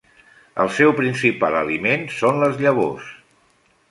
[0.63, 3.13] El seu principal aliment són les llavors.